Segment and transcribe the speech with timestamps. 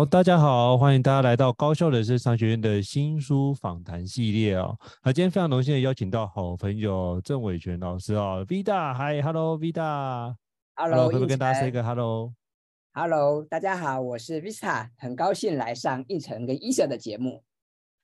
[0.00, 4.74] 好，大家好，欢迎大家来到高效人生商学院的新书访谈系列哦。
[5.04, 17.44] 那今天非常荣幸的邀请到好朋友郑伟权老师哦，V 大，嗨，Hello，可不可以跟大家 say 个 Hello？Hello，大家好，我是 Vista，很高兴来上胤丞跟 Ethan 的节目。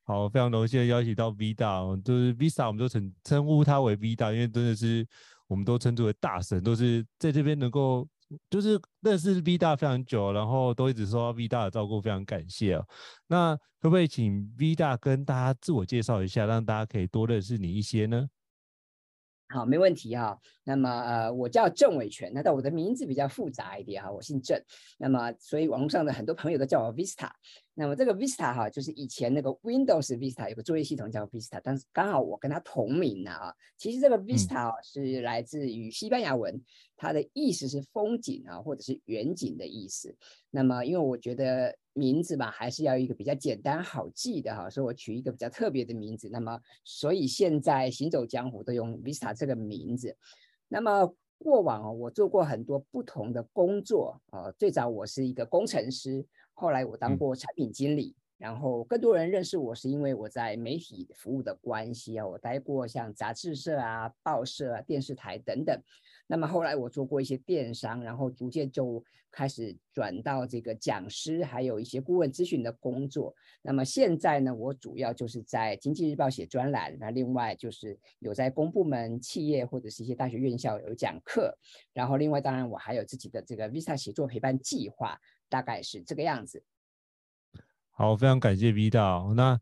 [0.05, 5.07] 好，非常荣幸的邀请到 V 大哦，就是 Vista，我们都称称呼他为 V 大，因为真的是
[5.47, 8.07] 我们都称之为大神，都是在这边能够。
[8.51, 12.87] 就是认识 V 大非常久，然后都一直受到 V 大的照顾，非常感谢哦。
[13.29, 18.27] 那可不可以请 V 大跟大家自我介绍一下，让大家可以多认识你一些呢？
[19.49, 20.37] 好，没问题哈。
[20.65, 24.61] 那么呃，我叫郑伟权，那但我的名字比较复杂一点哈，我姓郑。
[24.99, 27.31] 那么所以网络上的很多朋友都叫我 Vista。
[27.75, 33.55] 那么这个 Vista 哈，就是以前那个 Windows Vista 有个作业系统叫 Vista，但是刚好我跟他同名呢啊。
[33.77, 36.61] 其实这个 Vista 是来自于西班牙文，
[36.97, 40.17] 它的意思是风景啊，或者是远景的意思。
[40.51, 46.29] 那么因为我觉得名字吧，还是要一个比较简单好记的哈，所以我取一个比较特别的名字。
[46.31, 50.15] 那么所以现在行走江湖都用 Vista 这个名字。
[50.69, 56.27] 那么过往啊，我做过很多不同的工作啊，最早我是一个工程师。
[56.53, 65.81] 后来我当过产品经理，然后更多人认识我是因为我在媒体服务的关系啊，我待过像杂志社啊、报社啊、电视台等等。
[66.27, 73.35] 那么后来我做过一些电商，然后逐渐就开始转到这个讲师，还有一些顾问咨询的工作。
[73.63, 81.57] 那么现在呢，我主要就是在经济日报写专栏，那另外就是有在公部门、企业或者是一些大学院校有讲课。
[81.93, 85.19] 然后另外当然我还有自己的这个 Visa 写作陪伴计划。
[85.49, 86.61] 大概是这个样子。
[87.99, 89.33] 好，非常感谢 V 大哦。
[89.35, 89.59] 那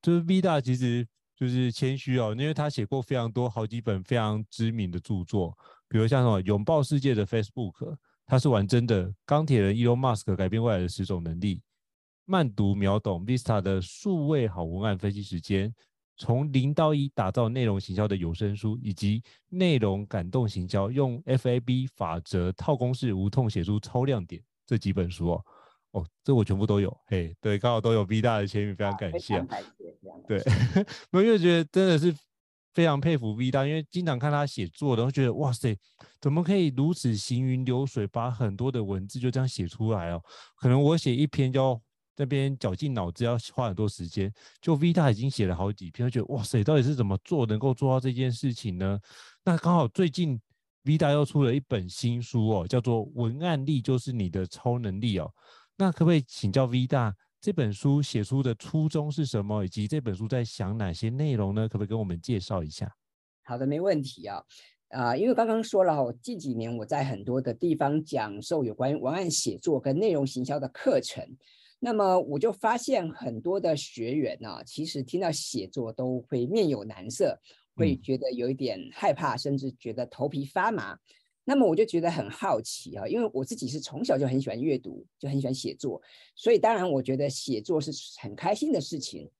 [0.00, 1.04] 就是 V 大其实
[1.36, 11.60] 就是谦虚哦，因为他写过非常多好几本非常知名的著作，比如像什么拥抱世界的 Facebook，他是玩真的，钢铁人 Elon Musk 改变未来的十种能力，
[12.24, 15.74] 慢读秒懂 Vista 的数位好文案分析时间，
[16.16, 24.40] 从零到一打造内容行销的有声书，以及内容感动行销，用 FAB 法则套公式，无痛写出超亮点。
[24.64, 25.44] 这几本书哦，
[25.92, 29.94] 哦，这我全部都有，嘿，对，刚好都有 V 大的签名，非常感谢，啊、感谢
[30.26, 30.42] 对，
[31.22, 32.14] 因为觉得真的是
[32.72, 35.76] 非常佩服 V 大，因为经常看他写作，然后觉得哇塞，
[36.20, 40.22] 怎么可以如此行云流水，把很多的文字就这样写出来哦？
[40.56, 41.80] 可能我写一篇就要
[42.16, 48.98] 这边绞尽脑汁，要花很多时间，就 V 大已经写了好几篇，就觉得哇塞，到底是怎么做能够做到这件事情呢？
[49.44, 50.40] 那刚好最近。
[50.84, 55.32] V 大又出了一本新书哦，叫做《文案力就是你的超能力》哦。
[55.82, 61.68] 那可不可以请教 V 大这本书写出的初衷是什么，以及这本书在想哪些内容呢？
[61.68, 62.88] 可不可以跟我们介绍一下？
[63.42, 64.36] 好的，没问题啊。
[64.90, 71.26] 啊、呃，因为刚刚说了哈，近几年我在很多的地方讲授有关于文案写作跟内容行销的课程，
[71.80, 77.36] 那么我就发现很多的学员呢、啊，其实听到写作都会面有难色。
[77.74, 80.96] 会觉得有一点害怕，甚至觉得头皮发麻。
[81.44, 86.00] 那么我就觉得很好奇啊，因为我自己是从小就很喜欢阅读，就很喜欢写作，
[86.36, 87.90] 所以当然我觉得写作是
[88.20, 89.30] 很开心的事情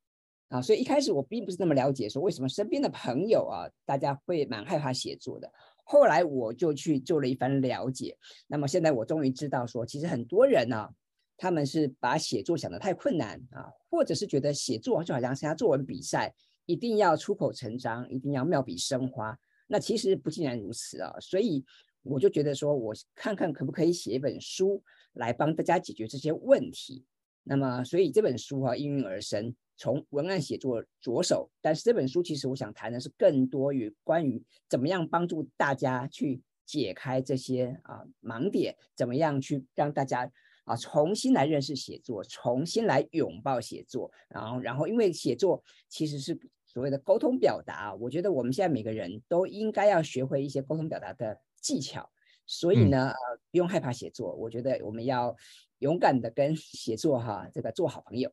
[0.49, 0.61] 啊。
[0.61, 5.53] 所以一开始我并不是那么了解，说为什么身边的朋友啊，大家会蛮害怕写作的。
[5.85, 8.17] 后来我就去做了一番了解，
[8.47, 10.91] 那么现在我终于知道说，其实很多人呢、啊，
[11.37, 16.35] 他们是把写作想得太困难啊，或者是觉得写作就好像参加作文比赛。
[16.65, 19.37] 一定要出口成章，一定要妙笔生花。
[19.67, 21.65] 那其实不尽然如此啊，所以
[22.03, 24.83] 我就觉得说，我看看可不可以写一本书
[25.15, 27.05] 来帮大家解决这些问题。
[27.45, 31.51] 那么，所以这本书啊应运而生，从文案写作着手。
[31.61, 40.31] 但是这本书其实我想谈的是更多于关于怎么样帮助大家去解开这些啊盲点，怎么样去让大家
[40.65, 44.11] 啊重新来认识写作，重新来拥抱写作。
[44.29, 52.11] 然后，然后因为写作其实是所谓的沟通表达，我觉得我们现在每个人都应该要学会一些沟通表达的技巧。
[52.45, 53.17] 所以呢，呃，
[53.51, 54.35] 不用害怕写作。
[54.35, 55.35] 我觉得我们要
[55.79, 58.31] 勇敢的跟写作哈，这个做好朋友。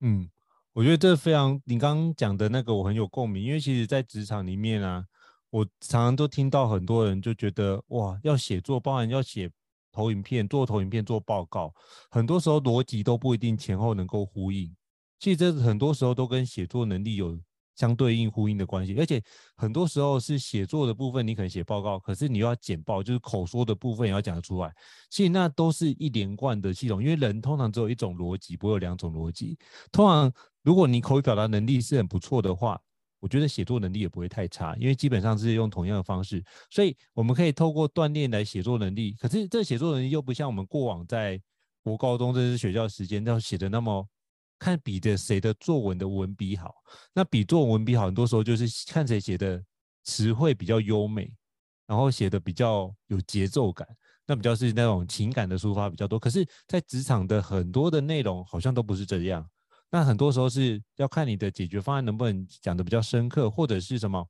[0.00, 0.30] 嗯，
[0.74, 5.04] 我觉得这非常，你刚刚讲的那个我很有共鸣，因为其实，在职场里面啊，
[5.50, 9.50] 我常常都听到很多人就觉得哇，要写作，包含要写
[9.90, 11.74] 投影片、做投影片、做报告，
[12.10, 14.76] 很多时候逻辑都不一定前后能够呼应。
[15.18, 17.36] 其实这很多时候都跟写作能力有。
[17.76, 19.22] 相对应呼应的关系，而且
[19.54, 24.74] 很多时候是写作的部分，你可能写报告，可是你又要简报，就是口说的部分也要讲得出来。
[25.10, 29.58] 其实那都是一连贯的系统，因为人通常只有一种逻辑，不会有两种逻辑。
[29.92, 30.32] 通常
[30.62, 32.80] 如果你口语表达能力是很不错的话，
[33.20, 39.14] 我觉得写作能力也不会太差，因为基本上是用同样的方式，所以我们可以透过锻炼来写作能力。
[39.20, 41.38] 可是这写作能力又不像我们过往在
[41.82, 44.08] 国高中这些学校时间要写的那么。
[44.58, 46.74] 看比的谁的作文的文笔好，
[47.12, 49.62] 那比作文笔好，很多时候就是看谁写的
[50.04, 51.32] 词汇比较优美，
[51.86, 53.86] 然后写的比较有节奏感，
[54.26, 56.18] 那比较是那种情感的抒发比较多。
[56.18, 59.48] 可是，在职场的很多的内容好像都不是这样，
[59.90, 64.26] 那很多时候是要看你的解决方案能不能讲的比较深刻，或者是什么。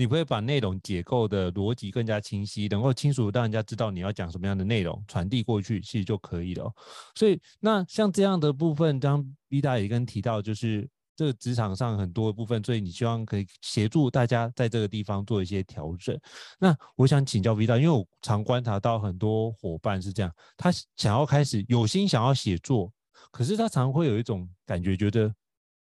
[0.00, 6.72] 你不会把内容结构的逻辑更加清晰，能够清楚让人家知道你要讲什么样的内容，传递过去其实就可以了。
[7.14, 16.18] 所以，那像这样的部分，当 V 大也跟提到，就是这个职场上很多的部分，所以你希望可以协助大家在这个地方做一些调整。
[16.58, 22.90] 那我想请教 V 大，因为我常观察到很多伙伴是这样，他想要开始有心想要写作，
[23.30, 25.30] 可是他常会有一种感觉，觉得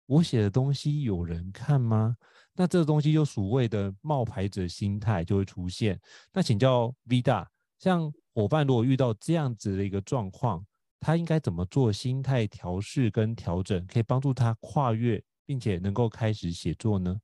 [0.09, 2.17] 我写的东西有人看吗？
[2.55, 6.01] 那这个东西就所谓的冒牌者心态就会出现。
[6.33, 7.47] 那请教 V 大，
[7.79, 10.65] 像伙伴如果遇到这样子的一个状况，
[10.99, 17.21] 他应该怎么做心态调试跟调整，可以帮助他跨越，并且能够开始写作呢？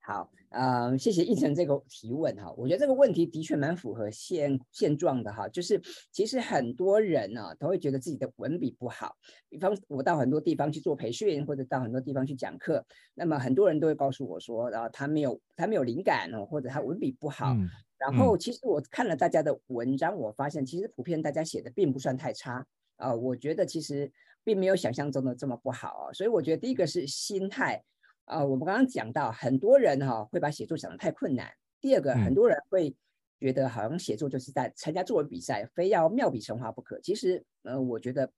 [0.00, 0.30] 好。
[0.52, 9.16] 呃，谢谢奕成这个提问哈，我觉得这个问题的确蛮符合现现状的哈，就是其实很多人呢、啊、都会觉得自己的文笔不好，
[9.48, 12.84] 比方我到很多地方去做培训，或者到很多地方去讲课，
[13.14, 17.54] 那么很多人都会告诉我说，然啊，他没有他没有灵感哦，或者他文笔不好。
[17.54, 17.66] 嗯、
[17.96, 22.62] 然后其实我看了大家的文章，我发现其实普遍大家写的并不算太差
[22.96, 24.12] 啊，我觉得其实
[24.44, 27.82] 并没有想象中的这么不好啊，所以我觉得第一个是心态。
[28.32, 31.52] 啊、呃，我们刚刚讲到，很多人哈、哦、会把写作想得太困难。
[31.82, 32.96] 第二个，很多人会
[33.38, 36.98] 觉得好像写作就是在参加作文比赛，非要妙笔生花不可。
[37.00, 38.32] 其实，呃，我觉得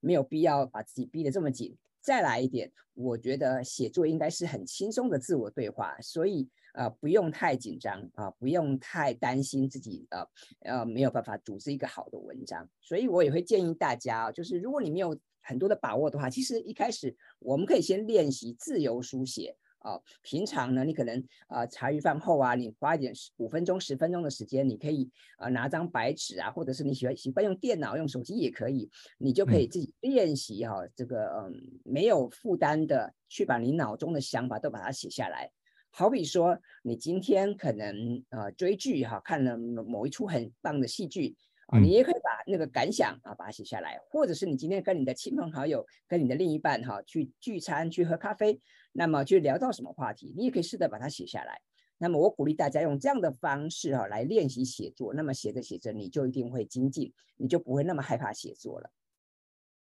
[0.00, 1.74] 没有必要把自己逼得这么紧。
[2.00, 10.26] 再来一点，我觉得写作应该是很轻松的自我对话，所以呃不用太紧张啊、呃，不用太担心自己呃
[10.64, 12.68] 呃没有办法组织一个好的文章。
[12.80, 15.18] 所以我也会建议大家，就是如果你没有
[15.48, 20.02] 很多的把握的话，其实一开始我们可以先练习自由书写啊、呃。
[20.20, 35.50] 平常呢，你可能啊、呃、茶余饭后啊，你花一点五分钟、十分钟的时间，你可以啊、呃、拿张白纸啊，或者是你喜欢习惯用电脑、用手机也可以，你就可以自己练习哈、啊，这个嗯没有负担的去把你脑中的想法都把它写下来。
[35.90, 41.34] 好比说，你今天可能呃追剧哈、啊，看了某一出很棒的戏剧。
[41.68, 48.58] 啊，你也可以把那个感想啊，把它写下来，或者是你今天跟你的亲朋好友、跟你的另一半哈、啊、去聚餐、去喝咖啡，
[48.92, 51.60] 那么去聊到什么话题，你也可以试着把它写下来。
[51.98, 58.90] 那么我鼓励大家用这样的方式哈、啊、来练习写作，那么写着写着你就一定会精进，你就不会那么害怕写作了。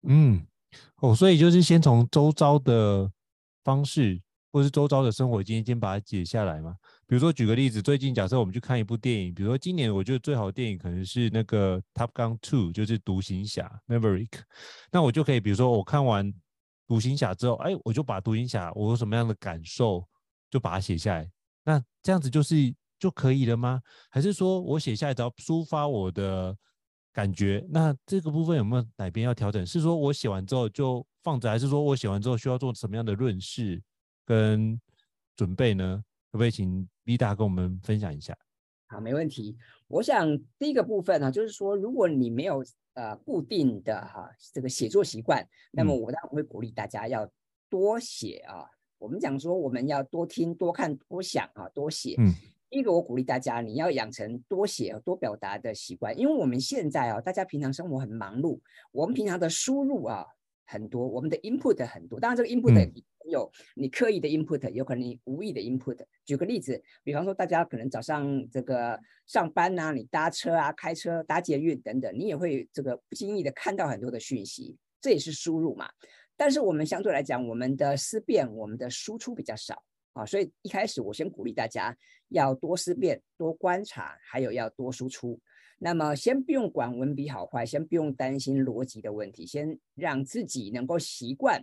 [0.04, 0.48] 嗯，
[1.02, 3.12] 哦，所以就是先从周遭的
[3.64, 4.22] 方式。
[4.54, 6.76] 或是周遭的生活经验，先把它写下来嘛。
[7.08, 14.30] 比如说，举个例子，最近假设我们去看一部电影，比如说今年我觉得最好的电影可能是那个《Top Gun 2》，就是独行侠 Maverick。
[14.92, 16.32] 那我就可以，比如说我看完
[16.88, 20.08] 独行侠之后，哎，我就把独行侠我有什么样的感受，
[20.52, 21.28] 就把它写下来。
[21.66, 22.56] 那这样子就是
[23.00, 23.82] 就可以了吗？
[24.12, 26.56] 还是说我写下来只要抒发我的
[27.12, 27.66] 感觉？
[27.72, 29.66] 那这个部分有没有哪边要调整？
[29.66, 33.62] 是说我写完之后就放着，还是说我写完之后需要做什么样的论述？
[34.26, 34.80] 跟
[35.36, 38.38] 准备呢，可不可以请 V 大跟我们分享一下？
[38.88, 39.58] 好，没问题。
[39.88, 42.64] 我想第一个部分呢，就是说，如果你没有
[42.94, 47.30] 呃固定的哈这个写作习惯，那么我当然会鼓励大家要
[47.70, 48.66] 多写啊。
[49.00, 52.16] 我们讲说，我们要多听、多看、多想啊，多写。
[52.18, 52.32] 嗯。
[52.70, 58.60] 第一个，我鼓励大家，你要养成多写、多表达的习惯，因为我们现在啊，大家平常生活很忙碌，
[58.92, 60.26] 我们平常的输入啊。
[60.66, 62.20] 很多，我们的 input 很多。
[62.20, 62.74] 当然，这个 input
[63.30, 65.98] 有你刻意的 input，有可能你无意的 input。
[66.26, 75.90] 举个例子，比方说大家可能早上这个上班啊，你搭车啊、开车、搭捷运等等，你也会这个不经意的看到很多的讯息，这也是输入嘛。
[76.36, 81.96] 但是我们相对来讲，我们的思辨、我们的输出比较少啊，所以一开始我先鼓励大家
[82.30, 85.40] 要多思辨、多观察，还有要多输出。
[85.80, 91.62] 那么先不用管文笔好坏，先不用担心逻辑的问题，先让自己能够习惯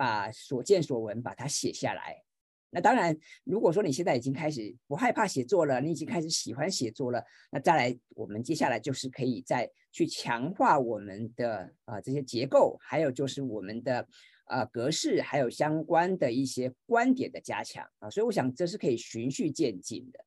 [0.00, 2.16] 把所见所闻把它写下来。
[2.70, 3.14] 那当然，
[3.44, 14.08] 如果说你现在已经开始不害怕写作了，你已经开始喜欢写作了，那再来我们接下来就是可以再去强化我们的啊、这些结构，还有就是我们的
[14.44, 18.08] 啊、格式，还有相关的一些观点的加强啊。
[18.08, 20.24] 所以我想这是可以循序渐进的。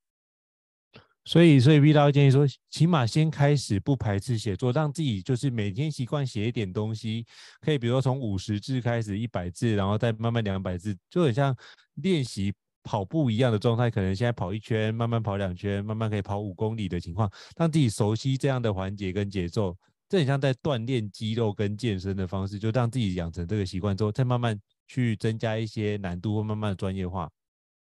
[1.25, 7.25] 所以，所以 V 大建议说，起码先开始不排斥写作，让自己就是每天习惯写一点东西，
[7.62, 11.56] 可以比如说从五十字开始，一百字，然后再慢慢两百字，就很像
[11.96, 12.53] 练习
[12.84, 13.89] 跑步一样的状态。
[13.89, 19.77] 可能现在跑一圈，慢慢跑两圈，慢慢可以跑五公里的情况，让自己熟悉这样的环节跟节奏，
[20.10, 27.30] 这很像在锻炼肌肉跟健身的方式，就让自己养成这个习惯之后，再慢慢去增加一些难度，或慢慢的专业化。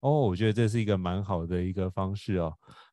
[0.01, 2.51] 哦，我觉得这是一个蛮好的一个方式哦。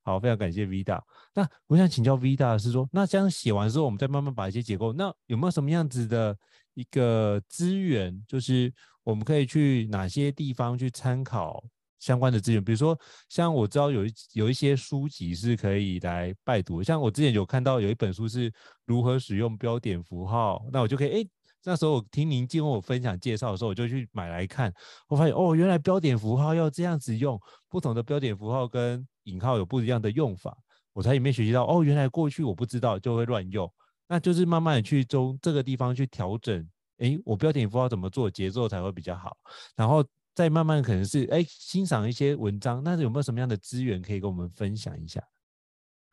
[0.09, 1.05] 好，非常感谢 V 大。
[1.35, 6.35] 那我想请教 V 大的是说，那这样写完之后，我们再慢慢把一些结构，那有没有什么样子的
[6.73, 8.73] 一个资源，就是
[9.05, 11.62] 我们可以去哪些地方去参考
[11.99, 12.65] 相关的资源？
[12.65, 12.99] 比如说，
[13.29, 18.50] 像我知道有一有一些书籍是可以来拜读，像我之前有看到有一本书是
[18.87, 21.29] 如何使用标点符号，那我就可以诶，
[21.65, 24.73] 那时候我听您经过我分享介绍的时候，我就去买来看，
[25.07, 27.38] 我发现哦，原来标点符号要这样子用，
[27.69, 30.56] 不同的标点符号跟引号有不一样的用法，
[30.92, 33.70] 我才里面学习到哦，原来过去我不知道就会乱用，
[34.08, 36.66] 那就是慢慢的去从这个地方去调整，
[36.99, 39.37] 诶，我标点符号怎么做节奏才会比较好，
[39.76, 40.04] 然后
[40.35, 45.23] 再慢慢可能是诶，欣赏一些文章，那有没有什么样的资源可以跟我们分享一下？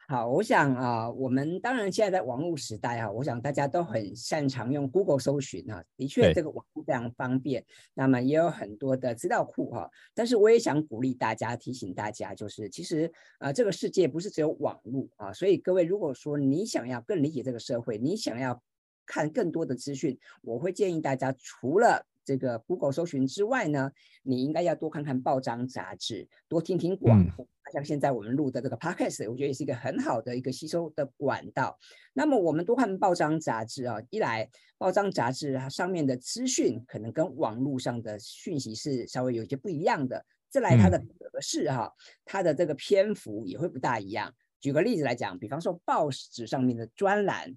[0.08, 9.90] 好，我想啊，我们当然现在在网络时代啊，我想大家都很擅长用 Google 搜寻啊，的确这个网络非常方便，那么也有很多的资料库哈。
[10.14, 18.62] 但是我也想鼓励大家，提醒大家，就是其实啊，这个世界不是只有网络啊，所以各位如果说你想要更理解这个社会，你想要
[19.08, 23.92] 看更多的资讯，我会建议大家除了这个 Google 搜寻之外呢，
[24.24, 27.46] 你应该要多看看报章杂志，多听听广播。
[27.46, 31.76] 嗯像现在我们录的这个 podcast，我觉得也是一个很好的一个吸收的管道。
[32.14, 40.24] 那么我们多看报章杂志啊，一来报章杂志它上面的资讯可能跟网络上的讯息是稍微有一些不一样的。
[40.48, 41.92] 再来它的格式哈，
[42.24, 44.32] 它的这个篇幅也会不大一样。
[44.60, 47.52] 举个例子来讲，比方说报纸上面的专栏，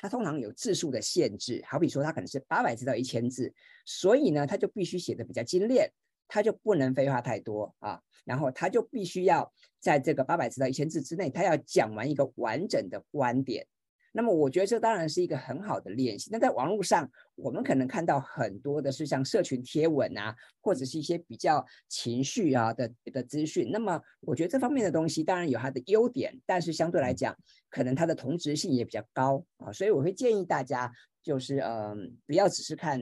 [0.00, 3.52] 它通常有字数的限制，好比说它可能是八百字到一千字，
[3.84, 5.92] 所以呢，它就必须写的比较精炼。
[6.32, 13.66] 他就不能废话太多啊，然后他就必须要在这个八百字到一千字之内，他要讲完一个完整的观点。
[14.12, 16.28] 那么我觉得这当然是一个很好的练习。
[16.32, 23.70] 那在网络上，我们可能看到很多的是像社群贴文啊，或者是一些比较情绪啊的的资讯。
[23.70, 27.36] 那么我觉得这方面的东西当然有它的优点，但是相对来讲，
[27.68, 29.72] 可能它的同质性也比较高啊。
[29.72, 33.00] 所以我会建议大家，就是嗯，不要只是看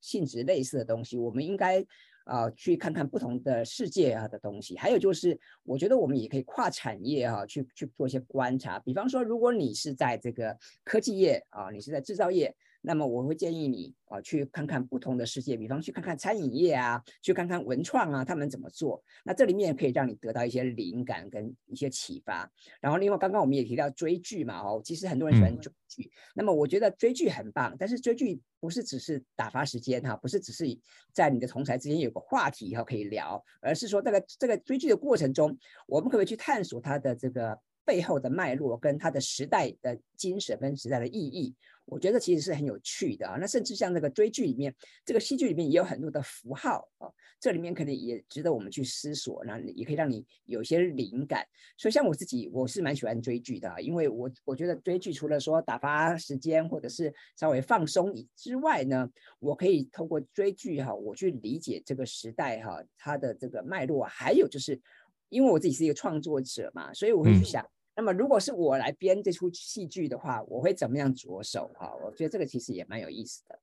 [0.00, 1.84] 性质类似的东西，我们应该。
[2.24, 8.78] 啊，去看看不同的世界啊的东西，还有就是，我觉得我们也可以跨产业啊，去去做一些观察。
[8.80, 12.54] 比方说，如果你是在这个科技业啊，你是在制造业。
[12.86, 19.02] 那么我会建议你啊，去看看不同的世界，比方去看看餐饮业啊，去看看文创啊，他们怎么做。
[19.24, 22.46] 那这里面可以让你得到一些灵感跟一些启发。
[22.82, 26.04] 然后另外，刚刚我们也提到追剧嘛，哦，其实很多人喜欢追剧。
[26.04, 30.66] 嗯、那么我觉得追剧很棒，但是追剧不是只是打发时间哈，不是只是
[31.14, 41.54] 在你的同才之间有个话题哈可以聊，而是说这个这个追剧的过程中，我们可不可以去探索它的这个背后的脉络，跟它的时代的精神跟时代的意义？
[41.86, 44.74] 我觉得其实是很有趣的啊，那甚至像那个追剧里面，
[45.04, 47.06] 这个戏剧里面也有很多的符号啊，
[47.38, 51.46] 这里面可能也值得我们去思索，那也可以让你有一些灵感。
[51.76, 64.80] 所以像我自己，我是蛮喜欢追剧的啊，因为我我觉得追剧除了说打发时间或者是稍微放松以之外呢，我可以通过追剧哈，我去理解这个时代哈，它的这个脉络，还有就是
[65.28, 67.62] 因为我自己是一个创作者嘛，所以我会去想。
[67.96, 71.70] 那么，如果是我来编这出戏剧的话，我会怎么样着手？
[71.78, 73.58] 哈，我觉得这个其实也蛮有意思的。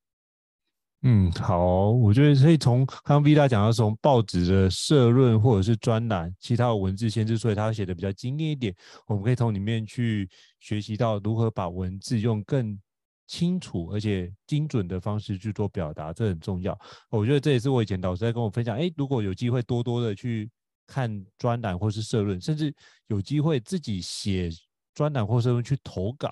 [1.04, 8.72] 嗯，好，我觉得可以从刚刚 V 大讲到从报纸的社论或者是专栏，其他的文字先知，所以他写的比较精炼一点，
[9.08, 10.28] 我们可以从里面去
[10.60, 12.80] 学习到如何把文字用更
[13.26, 16.78] 清楚而且精准的方式去做表达，这很重要。
[17.10, 20.48] 我觉得这也是我以前导师在跟我分享，哎，如果有机会多多的去
[20.86, 22.74] 看专栏或是社论，甚至
[23.06, 24.50] 有机会自己写
[24.94, 26.30] 专栏或社论去投稿。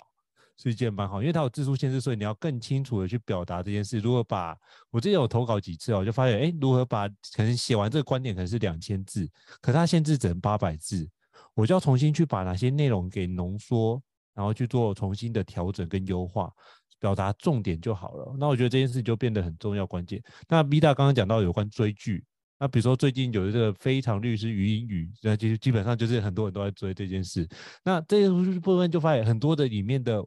[0.62, 3.98] 是一件蛮好，因为它有字数限制，所以你要更清楚的去表达这件事。
[3.98, 4.54] 如果把
[4.90, 9.26] 我之前有投稿几次哦，我就发现，哎，如何把可能写完这个观点可能是两千字，
[9.62, 11.08] 可它限制只能八百字，
[11.54, 14.02] 我就要重新去把哪些内容给浓缩，
[14.34, 16.52] 然后去做重新的调整跟优化，
[16.98, 18.36] 表达重点就好了。
[18.38, 20.22] 那我觉得这件事就变得很重要关键。
[20.46, 22.22] 那 V 大刚刚讲到有关追剧，
[22.60, 27.48] 那比如说最近有一个非常律师余英语，那其实基本上就是很多人都在追这件事。
[27.82, 28.28] 那这
[28.60, 30.24] 部分就发现很多的里面的。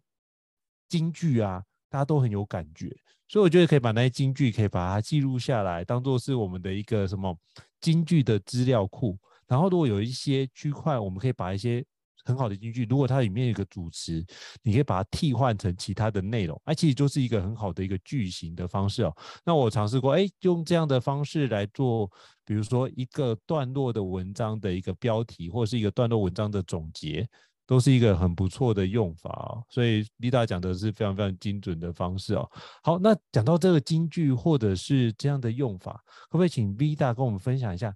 [0.90, 2.88] 金句啊，大家都很有感觉，
[3.28, 7.36] 所以我觉得可以把那些金句可以把它记录下来，当做是我们的一个什么
[7.82, 9.18] 金句的资料库。
[9.48, 11.84] 然后如果有一些区块，我们可以把一些
[12.24, 14.26] 很好的金句，如果它里面有个主词，
[14.62, 19.16] 你可以把它替换成其他的内容，哎，其实就是一个很好的一个句型的方式哦。
[19.46, 22.10] 那我尝试过，哎，用这样的方式来做，
[22.46, 27.28] 比如说一个段落的文章的一个标题，或者是一个段落文章的总结。
[27.66, 32.48] 都是一个很不错的用法哦，所以 Vida 讲的是非常非常精准的方式哦。
[32.84, 35.94] 好，那讲到这个金句或者是这样的用法，
[36.30, 37.96] 可不可以请 Vida 跟我们分享一下？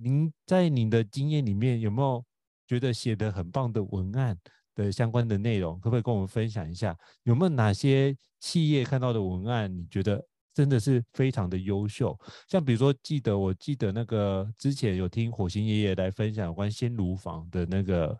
[0.00, 2.24] 您在您的经验里面有没有
[2.68, 4.38] 觉得写得很棒的文案
[4.76, 5.80] 的相关的内容？
[5.80, 6.96] 可不可以跟我们分享一下？
[7.24, 12.16] 有没有哪些企业看到的文案你觉得真的是非常的优秀？
[12.46, 18.16] 像比如说，记得我记得那个之前有听火星爷爷来分享有关鲜乳坊的那个。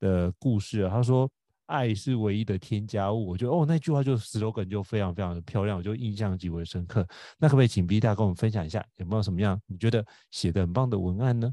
[0.00, 1.30] 的故事啊，他说
[1.66, 7.06] 爱是唯一的添加物，我觉得哦那句话就 slogan 就非常非常的漂亮，我就印象极为深刻。
[7.38, 11.52] 那可不可以请 Vida 跟我们分享一下，有没有什么样你觉得写的很棒的文案呢？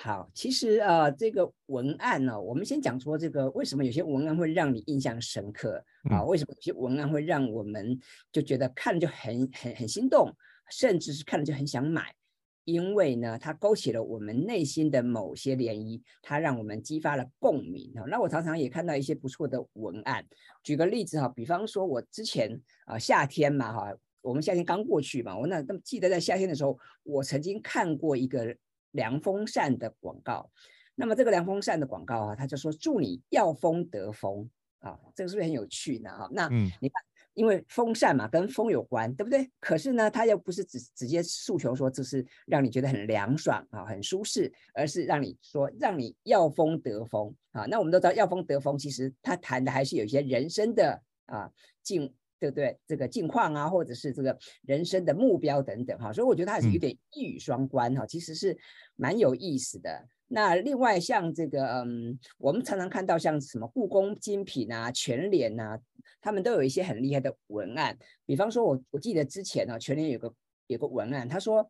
[0.00, 6.22] 好，其实呃这个文案呢、哦，我们先讲说这个为什么有些文案会让你印象深刻啊？
[6.22, 7.98] 为什么有些文案会让我们
[8.30, 10.32] 就觉得看了就很很很心动，
[10.70, 12.14] 甚至是看了就很想买？
[12.62, 18.04] 因为呢，它勾起了我们内心的某些涟漪，它让我们激发了共鸣啊。
[18.08, 20.24] 那我常常也看到一些不错的文案。
[20.62, 28.54] 举个例子哈，比方说我之前啊夏天嘛哈，我们夏天刚过去嘛，我那那么记得在夏天的时候，我曾经看过一个
[28.90, 30.50] 凉风扇的广告。
[30.94, 34.48] 那么这个凉风扇的广告啊，他就说祝你要风得风
[34.80, 36.10] 啊，这个是不是很有趣呢？
[36.10, 37.02] 哈，那你看。
[37.34, 39.48] 因为风扇嘛，跟风有关，对不对？
[39.60, 47.64] 可是呢，它又不是直直接诉求说这是让你觉得很凉爽啊，很舒适，而是让你说让你要风得风啊。
[47.66, 51.48] 那我们都知道要风得风，其实它谈的还是有一些人生的啊
[51.80, 52.78] 境，对不对？
[52.86, 56.12] 这个境况啊，或者是这个人生的目标等等哈。
[56.12, 58.56] 所以我觉得它还是有点一语双关哈，其实是
[58.96, 60.06] 蛮有意思的。
[60.28, 65.78] 那另外像这个，嗯，我们常常看到像什么故宫精品啊、全联啊，
[66.20, 67.98] 他们都有一些很厉害的文案。
[68.26, 70.34] 比方说我，我我记得之前呢、啊，全联有个
[70.66, 71.68] 有个文案，他说。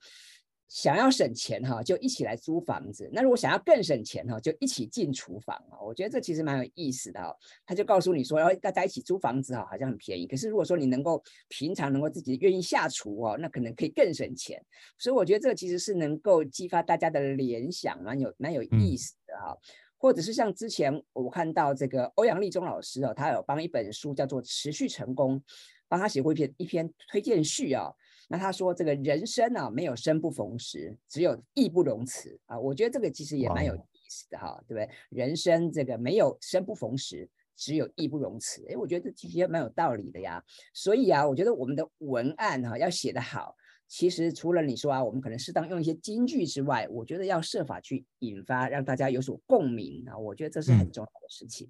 [0.68, 3.08] 想要省钱哈，就一起来租房子。
[3.10, 5.80] 那如果想要更省钱哈，就一起进厨房啊。
[5.80, 7.34] 我觉得这其实蛮有意思的哈。
[7.64, 10.26] 他就告诉你说，要大家一起租房子哈，好像很便宜。
[10.26, 14.62] 可是如果说你能够平常能够自己愿意下厨哦，那可能可以更省钱。
[14.98, 19.56] 所以我觉得这个其实是能够激发大家的联想，蛮有蛮有意思的哈。
[19.96, 25.40] 或者是像之前我看到这个欧阳立中老师哦，他有帮一本书叫做《持续成功》，
[25.88, 27.90] 帮他写过一篇一篇推荐序啊。
[28.30, 32.60] 那他说这个人生啊，没有生不逢时，只有义不容辞啊。
[32.60, 34.90] 我觉得这个其实也蛮有意思的哈，哇对不对？
[35.08, 38.62] 人生这个没有生不逢时，只有义不容辞。
[38.68, 40.44] 哎，我觉得这其实也蛮有道理的呀。
[40.74, 50.18] 所以啊，我觉得我们的文案哈、啊、要写得好，其实除了你说啊，我们可能适当用一些金句之外，我觉得要设法去引发让大家有所共鸣啊。
[50.18, 51.66] 我觉得这是很重要的事情。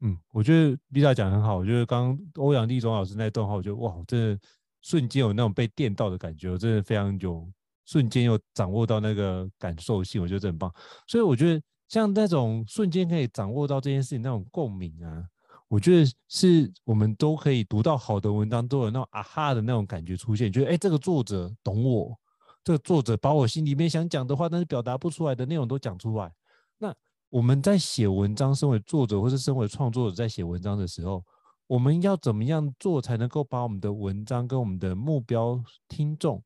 [0.00, 1.58] 嗯，嗯，我觉得 Lisa 讲很好。
[1.58, 4.40] 我觉得刚刚欧阳立中老师那段话，我觉得哇，真的。
[4.86, 7.44] 瞬间有那种被电到的感觉，我真的非常有
[7.84, 10.72] 瞬间又掌握到那个感受性，我觉得这很棒。
[11.08, 15.24] 所以我觉得像那种瞬间可以掌握到这件事情那种共鸣啊，
[15.66, 22.16] 我觉得是我们都可以读到好的文章都有那种啊哈的那种感觉出现，觉得哎，这个作者懂我，
[22.62, 26.32] 这个作者把我心里面想讲的话，但是表达不出来的内容都讲出来。
[26.78, 26.94] 那
[27.28, 31.24] 我们在写文章，身为作者或是身为创作者在写文章的时候。
[31.66, 36.42] 我们要怎么样做才能够把我们的文章跟我们的目标听众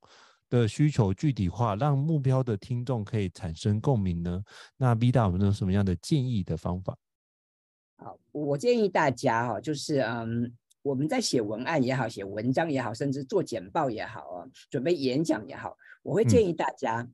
[0.49, 4.43] 的需求具体化，让目标的听众可以产生共鸣呢？
[4.77, 6.97] 那 Vida 我们有什么样的建议的方法？
[7.97, 17.07] 好，我建议大家哈，就是嗯，我们在写文案也好，写文章也好，甚至做简报也好啊，准备演讲也好，我会建议大家，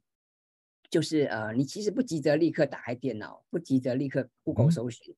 [0.89, 5.13] 就是呃，你其实不急着立刻打开电脑，不急着立刻 Google 搜寻。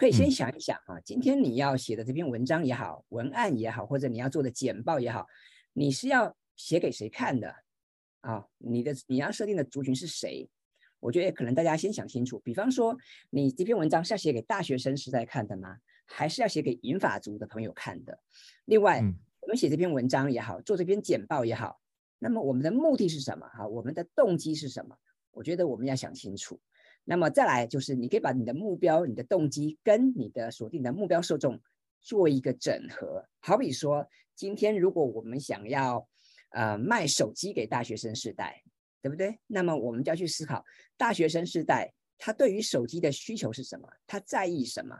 [0.00, 5.26] 可以先想一想啊，今天你要写的这篇文章也好，文案也好，或者你要做的简报也好，
[5.74, 7.54] 你是要写给谁看的
[8.22, 8.46] 啊？
[8.56, 10.48] 你的你要设定的族群是谁？
[11.00, 12.38] 我觉得可能大家先想清楚。
[12.38, 12.96] 比方说，
[13.28, 15.76] 你这篇文章是要写给大学生时代看的吗？
[16.06, 18.18] 还是要写给银发族的朋友看的？
[18.64, 21.78] 另外，嗯、我们写这篇文章也好，做这篇简报也好，
[22.18, 23.46] 那么我们的目的是什么？
[23.50, 24.96] 哈，我们的动机是什么？
[25.32, 26.58] 我觉得我们要想清楚。
[27.04, 31.60] 那么再来就是，你可以把你的目标、你的动机跟你的锁定的目标受众
[32.00, 33.24] 做一个整合。
[33.40, 36.08] 好比说，今天如果我们想要
[36.50, 38.62] 呃卖手机给大学生世代。
[39.02, 39.40] 对不对？
[39.46, 40.62] 那么我们就要去思考，
[40.98, 43.88] 大学生世代他对于手机的需求是什么？
[44.06, 44.94] 他在意什么？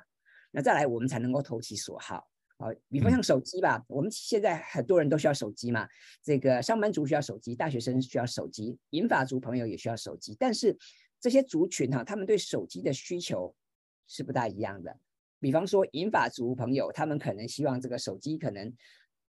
[0.50, 2.26] 那再来，我们才能够投其所好。
[2.56, 5.86] 好，比方像手机吧，我们现在很多人都需要手机嘛。
[6.22, 10.34] 这个上班族需要手机，大学生需要手机，银发族朋友也需要手机。
[10.40, 10.74] 但是
[11.20, 13.54] 这些族群哈，他们对手机的需求
[14.06, 14.98] 是不大一样的。
[15.38, 18.72] 比方说银发族朋友，他们可能希望这个手机可能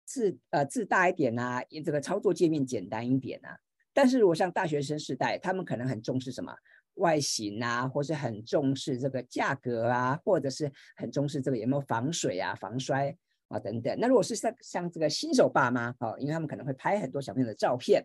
[0.04, 3.58] 字呃字大一点啊，这个操作界面简单一点啊。
[3.92, 6.54] 但是如果像大学生时代，他们可能很重视什么
[6.94, 13.16] 外形啊，或是很重视这个价格啊，或者是很重视这个有没有防水啊、防摔
[13.48, 13.96] 啊等等。
[14.00, 18.04] 那如果是像像这个新手爸妈啊，因为他们可能会拍很多小朋友的照片。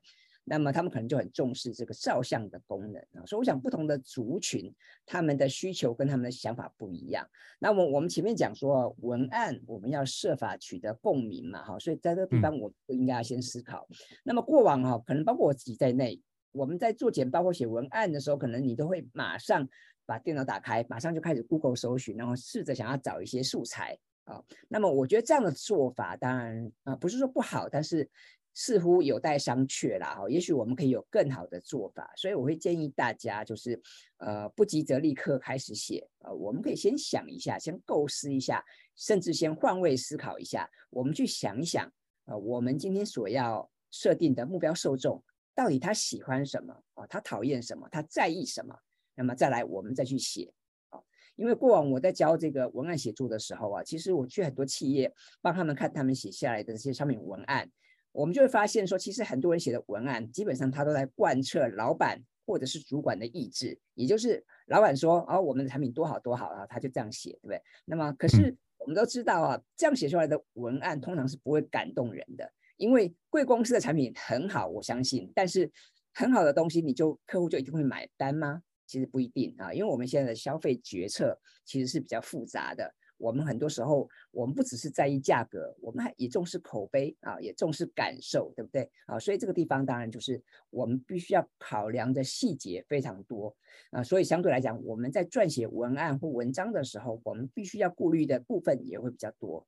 [0.49, 4.73] 那么他们可能就很重视这个照相的功能啊，所以我想不同的族群，
[5.05, 7.27] 他们的需求跟他们的想法不一样。
[7.59, 13.85] 那么我们前面讲说文案我们要设法取得共鸣嘛，哈，所以在这个地方我们应该要先思考。
[14.23, 16.17] 那么过往哈，可能包括我自己在内，
[16.53, 19.67] 我们在做简报或写文案的时候，可能你都会马上
[20.05, 24.41] 把电脑打开，马上就开始 Google 搜寻，然后试着想要找一些素材啊。
[24.69, 28.09] 那么我觉得这样的做法当然啊不是说不好，但是。
[28.59, 33.79] 似乎有待商榷啦，哈，也许我们可以有更好的做法，所以我会建议大家，就是
[34.17, 38.65] 呃，不急着立刻开始写，呃，我们可以先想一下，先构思一下，
[38.95, 41.87] 甚至先换位思考一下，我们去想一想，
[42.25, 47.05] 呃，我们今天所要设定的目标受众到底他喜欢什么啊？
[47.05, 47.87] 他讨厌什么？
[47.91, 48.75] 他在意什么？
[49.13, 50.51] 那么再来，我们再去写
[50.89, 50.99] 啊。
[51.35, 57.69] 因为过往我在教这个文案写作的时候啊，其实我去很多企业帮他们看他们写下来的这些商品文案。
[58.17, 67.61] 我们就会发现说，其实很多人写的文案，基本上他都在贯彻老板或者是主管的意志，也就是老板说，哦，我们的产品多好多好啊，他就这样写，对不对？
[67.85, 75.71] 那么，可是我们都知道啊，这样写出来的文案通常是不会感动人的，因为贵公司的产品很好，我相信，但是
[76.15, 78.63] 很好的东西，你就客户就一定会买单吗？
[78.87, 82.95] 其实不一定啊，因为我们现在的消费决策其实是比较复杂的。
[83.17, 89.19] 我们很多时候，我们不只是在意价格，我们还也重视口碑啊，也重视感受，对不对啊？
[89.19, 93.55] 所以这个地方当然就是我们必须要考量的细节非常多
[93.91, 94.03] 啊。
[94.03, 99.65] 所以相对来讲，我们在撰写文案或文章的时候，我们必须要顾虑的部分也会比较多。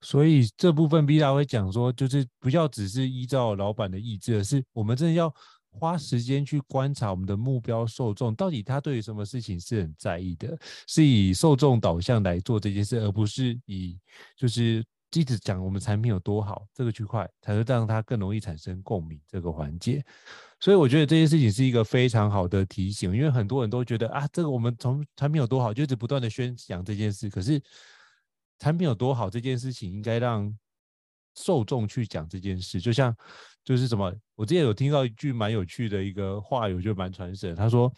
[0.00, 5.34] 所以这部分必达会讲说，就是不要只是依照老板的意志，而是我们真的要。
[5.72, 10.56] 花时间去观察我们的目标受众，到底他对于什么事情是很在意的，
[10.86, 13.98] 是以受众导向来做这件事，而不是以
[14.36, 20.04] 就是一直讲我们产品有多好这个区块，才会让他更容易产生共鸣这个环节。
[20.60, 27.60] 所以我觉得这件事情是一个非常好的提醒，因为很多人都觉得啊，这个我们从产品有多好，就一直不断的宣讲这件事，可是
[28.58, 30.54] 产品有多好这件事情应该让
[31.34, 33.16] 受众去讲这件事，就像。
[33.64, 34.12] 就是什么？
[34.34, 37.54] 我之前有听到一句蛮有趣的一个话语，我觉得蛮传神。
[37.54, 37.92] 他说：“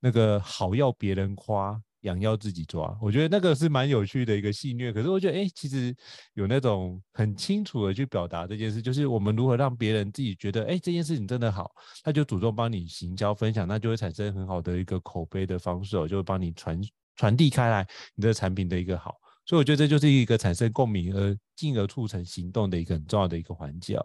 [0.00, 4.92] 那个好要别人夸，痒要自己抓。”我觉得那个是蛮有趣的一个戏谑。
[4.92, 5.94] 可是我觉得，哎，其实
[6.32, 11.70] 有那种很清楚的去表达这件事，就是我们如何让别人自己觉得，哎，这件事情真的好，
[12.02, 16.80] 他就主动帮你行销分享，那就会产生很好的一个口碑的方式，就会帮你传
[17.16, 19.14] 传递开来你的产品的一个好。
[19.44, 23.98] 所以我觉得这就是一个产生共鸣而进而促成行动的一个很重要的一个环节。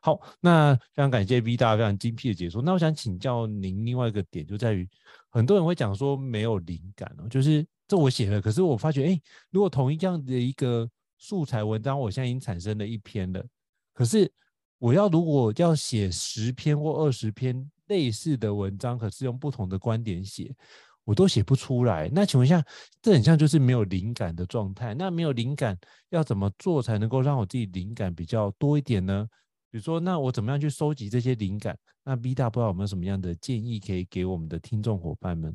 [0.00, 2.62] 好，那非常感谢 V 大非常精辟的解说。
[2.62, 4.88] 那我想请教您另外一个点，就在于
[5.28, 9.20] 很多人会讲说没有灵感哦，就是这我写了，可是我发觉，哎，
[9.50, 13.44] 如果同一样的一个素材文章，我现在已经产生了一篇了，
[13.92, 14.30] 可是
[14.78, 20.54] 我要如果要写十篇或二十篇类似的文章，可是用不同的观点写。
[21.06, 22.60] 我都写不出来，那请问一下，
[23.00, 24.92] 这很像就是没有灵感的状态。
[24.92, 25.78] 那没有灵感，
[26.10, 29.24] 要怎么做才能够让我自己灵感比较多一点呢？
[29.70, 31.78] 比如说，那我怎么样去收集这些灵感？
[32.02, 35.54] 那 V 大不知道有没有什么样的建议可以给我们的听众伙伴们？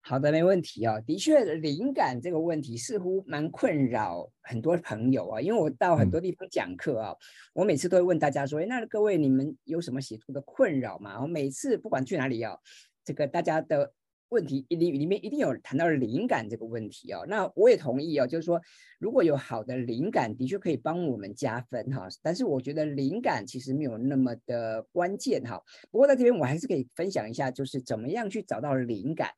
[0.00, 1.02] 好的，没问题啊、哦。
[1.06, 5.40] 的确，灵感这个问题似乎蛮困扰很多朋友啊。
[5.40, 7.16] 因为我到很多地方讲课啊，嗯、
[7.54, 12.56] 我每次都会问大家说：“哎，那各位你们有什么写作的困扰吗？”我每次不管去哪里啊，
[13.04, 13.92] 这个大家的。
[14.30, 17.24] 问题里里面一定有谈到灵感这个问题哦。
[17.28, 18.60] 那我也同意哦，就是说
[18.98, 22.06] 如果有好的灵感，的确可以帮我们加分哈。
[22.22, 25.62] 但是我觉得灵感其实没有那么的关键哈。
[25.90, 29.30] 不过在这边我还是可以分享一下，就是怎么样去找到灵感。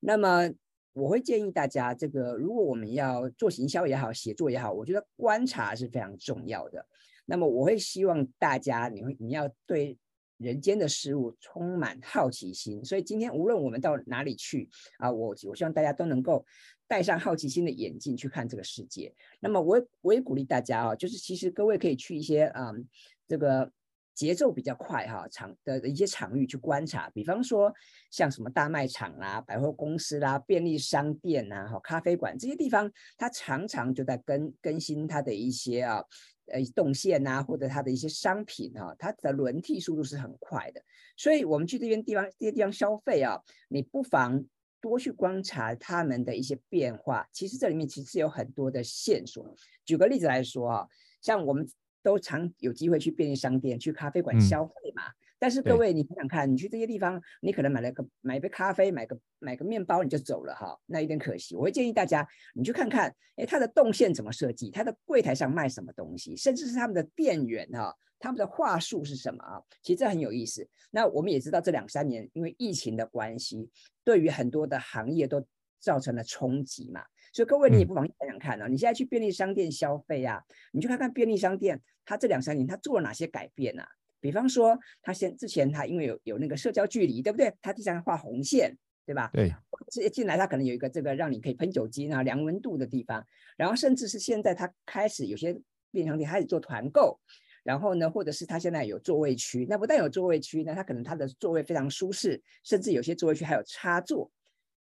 [0.00, 0.50] 那么
[0.92, 6.86] 我会建议大家，这个如果我们要做行销也好，写作也好，我觉得观察是非常重要的。
[7.24, 9.98] 那么我会希望大家，你会你要对。
[10.38, 14.68] 人间的事物充满好奇心，所以今天无论我们到哪里去
[14.98, 16.44] 啊，我我希望大家都能够
[16.86, 19.14] 戴上好奇心的眼镜去看这个世界。
[19.40, 22.86] 那么我我也鼓励大家啊，就是其实各位可以去一些嗯
[23.26, 23.70] 这个
[24.14, 27.72] 节奏比较快哈场的一些场域去观察，比方说
[28.10, 36.04] 像什么大卖场啦、百货公司啦、便利商店呐、哈咖啡馆这些地方，它常常就在更更新它的一些啊。
[36.46, 40.82] 呃，动线呐、啊，或者它的一些商品哈、啊，它的轮替速度是很快的，
[41.16, 44.44] 所以我们去这边地方这些地方消费啊，你不妨
[44.80, 47.28] 多去观察他们的一些变化。
[47.32, 49.54] 其实这里面其实有很多的线索。
[49.84, 50.88] 举个例子来说啊，
[51.20, 51.68] 像我们
[52.02, 55.02] 都常有机会去便利商店、去咖啡馆消费嘛。
[55.08, 61.54] 嗯但是各位，你想想看，你去这些地方，你可能买了个买一杯咖啡，买个买个面包，你就走了哈，那有点可惜。
[61.54, 69.62] 我会建议大家，你去看看，哎，它的动线怎么设计，它的柜台上卖什么东西，甚至是他们的店员哈，他们的话术是什么啊？
[69.82, 70.66] 其实这很有意思。
[70.90, 73.70] 那我们也知道，这两三年因为疫情的关系，
[74.04, 75.46] 对于很多的行业都
[75.78, 77.04] 造成了冲击嘛。
[77.34, 83.86] 所以各位，你也不妨想想看啊，你现在去便利商店消费啊，你去看看便利商店，它这两三年它做了哪些改变啊？
[84.20, 87.52] 比方说，他先之前他因为有有那个社交距离，对不对？
[87.62, 89.30] 他地上画红线，对吧？
[89.32, 89.54] 对。
[89.88, 93.24] 这进来他可能有一个这个让你可以喷酒精啊、量温度的地方，
[93.56, 95.52] 然后甚至是现在他开始有些
[95.92, 97.20] 便利商店开始做团购，
[97.62, 104.28] 然后呢，或者是他现在有座位区，那不但有座位区呢，他可能他的座位非常舒适，甚至有些座位区还有插座。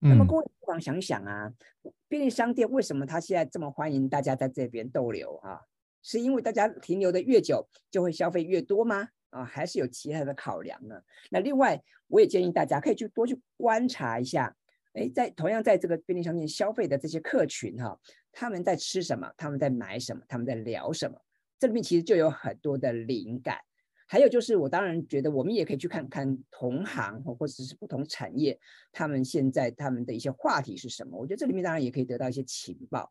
[0.01, 0.09] 嗯。
[0.09, 1.51] 那么各位不妨想想啊，
[2.07, 5.61] 便利商店为什么他现在这么欢迎大家在这边逗留啊？
[6.03, 9.09] 是因为大家停留的越久，就会消费越多吗？
[9.31, 11.01] 啊，还是有其他的考量呢。
[11.29, 14.55] 那另外，我也建议大家可以去多去观察一下，
[14.93, 17.99] 哎，在同样在这个便利商店消费的这些客群哈，
[18.31, 19.29] 他们在吃什么？
[19.35, 20.21] 他们在买什么？
[20.27, 21.19] 他们在聊什么？
[21.57, 23.57] 这里面其实就有很多的灵感。
[24.07, 28.59] 还有就是，我当然觉得我们也可以去看看同行或者是不同产业，
[28.91, 31.17] 他们现在他们的一些话题是什么？
[31.17, 33.09] 我觉得这里面当然也可以得到一些情报。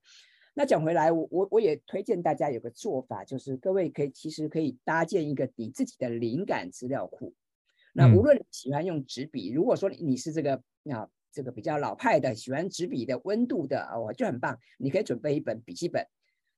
[0.55, 7.33] 那讲回来，我我我也推荐大家有个做法，就是各位可以其实可以搭建一个你自己的灵感资料库。
[7.93, 10.55] 那无论喜欢用纸笔，如果说你是这个
[10.91, 16.07] 啊这个比较老派的，喜欢纸笔的温度的啊，我就很棒，你可以准备一本笔记本。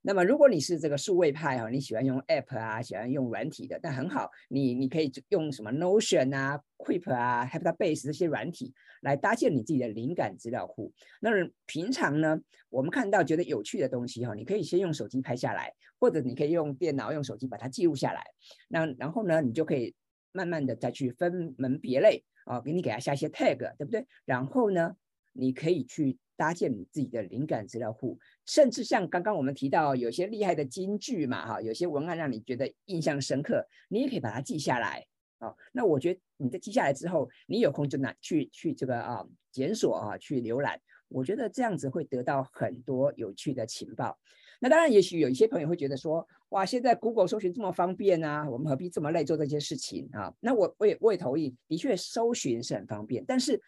[0.04, 10.92] 那么，如果你是这个数位派哈，你喜欢用 App 啊，喜欢用软体的，那很好，你你可以用什么 Notion 啊、Keep 啊、Heptabase 这些软体来搭建你自己的灵感资料库。
[11.20, 11.30] 那
[11.66, 12.36] 平常呢，
[12.68, 18.24] 我们看到觉得有趣的东西哈，你可以先用手机拍下来，或者你可以用电脑、用手机把它记录下来。
[18.66, 19.94] 那然后呢，你就可以
[20.32, 24.04] 慢慢的再去分门别类啊，给你给它下一些 tag，对不对？
[24.24, 24.96] 然后呢，
[25.32, 26.18] 你可以去。
[26.36, 35.06] 搭建你自己的灵感资料库，甚至像刚刚我们提到有些厉害的金句嘛，哈，有些文案让你觉得印象深刻，你也可以把它记下来
[35.38, 35.54] 啊。
[35.72, 44.18] 那我觉得你在记下来之后，你有空就拿去去这个啊检索啊去浏览，我觉得这样子会得到很多有趣的情报。
[44.58, 50.32] 那当然，也许有一些朋友会觉得说，哇，现在 Google 搜寻这么方便啊，我们何必这么累做这些事情啊？
[50.40, 53.60] 那我我也我也同意，的确搜寻是很方便，但是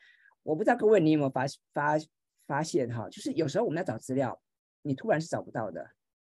[0.43, 1.99] 我不知道各位你有没有发发。
[2.47, 4.41] 发现哈，就是有时候我们要找资料，
[4.83, 5.91] 你突然是找不到的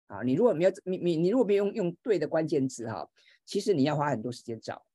[0.08, 0.22] 啊。
[0.24, 3.10] 你如果没有你你你如果没有用用对的关键字哈，
[3.46, 4.86] 其实你要花很多时间找。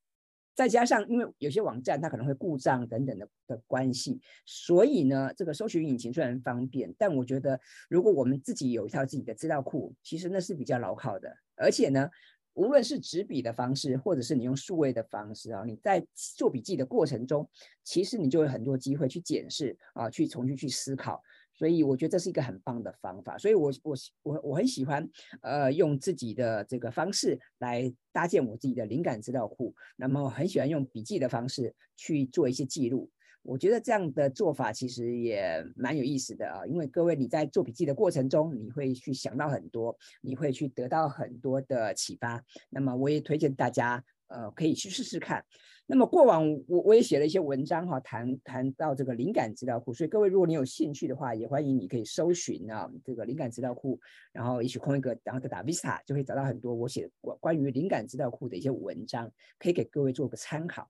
[0.54, 12.10] 再加上因为有些网站它可能会故障等等的的关系，所以呢，这个搜寻引擎虽然方便，但我觉得如果我们自己有一套自己的资料库，其实那是比较牢靠的，而且呢。
[12.54, 16.04] 无论是纸笔的方式，或者是你用数位的方式啊，你在
[16.36, 17.48] 做笔记的过程中，
[17.82, 21.22] 其实你就有很多机会去检视啊，去重新去思考。
[21.54, 23.38] 所以我觉得这是一个很棒的方法。
[23.38, 25.08] 所以我我我我很喜欢
[25.42, 33.08] 呃用自己的这个方式来搭建我自己的灵感资料库，那么很喜欢用笔记的方式去做一些记录。
[33.42, 42.42] 我觉得这样的做法其实也蛮有意思的啊，因为各位你在做笔记的过程中，你会去想到很多，你会去得到很多的启发。
[42.70, 45.44] 那么我也推荐大家，呃，可以去试试看。
[45.84, 53.98] 那么过往我我也写了一些文章哈，谈谈到这个灵感资料库，所以各位如果你有兴趣的话，也欢迎你可以搜寻啊这个灵感资料库，
[54.32, 60.88] 然后一起空一个，然后再打 Vista，就会找到很多我写关关于灵感资料库的一些文章，可以给各位做个参考。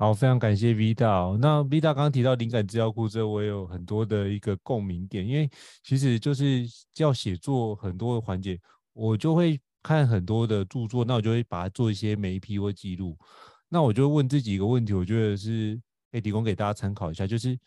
[0.00, 1.36] 好，非常感谢 V 大。
[1.40, 5.50] 那 V 大刚刚提到灵感资料库之后，我也有很多的一个共鸣点，因为
[5.82, 6.64] 其实就是
[6.98, 8.56] 要写作很多的环节，
[8.92, 13.18] 我就会看很多的著作，那我就会把它做一些每一批或记录。
[13.68, 15.74] 那我就问自己一个问题，我觉得是
[16.12, 17.58] 可以提供给大家参考一下，就是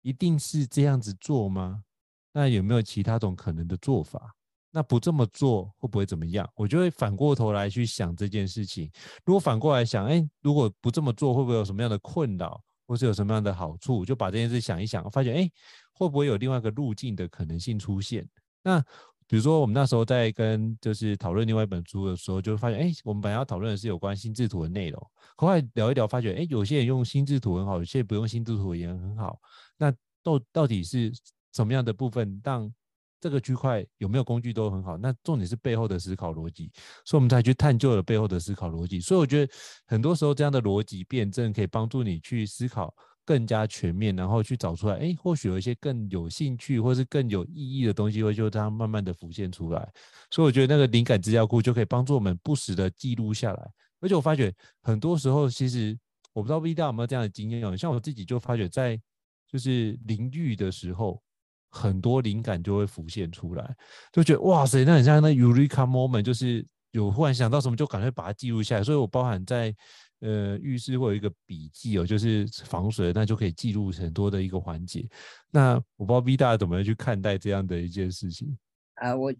[0.00, 1.84] 一定是这样子做吗？
[2.32, 4.34] 那有没有其他种可能的做法？
[4.76, 6.50] 那不这么做会不会怎么样？
[6.56, 8.90] 我就会反过头来去想这件事情。
[9.24, 14.04] 如果反过来想，哎，如果不这么做，会不会有什么样的困扰，或是有什么样的好处？
[14.04, 15.48] 就把这件事想一想，发现，哎，
[15.92, 18.28] 会不会有另外一个路径的可能性出现？
[18.64, 18.80] 那
[19.28, 29.38] 比如说，我们那时候在跟就是讨论另外一本书的时候，就发现，哎，我们本来要讨论的是有关心智图的内容，后来聊一聊，发觉，哎，有些人用心智图很好，有些人不用心智图也很好。
[29.78, 31.12] 那到到底是
[31.52, 32.74] 什么样的部分让？
[33.24, 36.70] 这个区块有没有工具都很好，那重点是背后的思考逻辑，
[37.06, 39.00] 所以我们才去探究了背后的思考逻辑。
[39.00, 39.50] 所以我觉得
[39.86, 49.90] 很多时候这样的逻辑辩证可以帮助你去思考更加全面，然后去找出来，哎，或许有一些更有兴趣或是更有意义的东西会就这样慢慢的浮现出来。
[50.30, 53.70] 所以我觉得那个灵感资料库就可以帮助我们不时的记录下来。
[54.00, 55.98] 而且我发觉很多时候，其实
[56.34, 59.00] 我不知道 V 大有没有这样的经验哦，像我自己就发觉在
[59.48, 61.23] 就是淋浴的时候。
[61.74, 63.76] 很多灵感就会浮现出来，
[64.12, 68.84] 就觉得哇塞，那很像那 Eureka moment，就是有忽然想到什么，就赶快把它记录下来。
[68.84, 69.74] 所以我包含在
[70.20, 75.04] 呃浴室会有一个笔记哦，就是防水，那就可以记录很多的一个环节。
[75.50, 78.56] 那我不知道 V 大怎么样去看待这样的一件事情
[78.94, 79.34] 啊、我。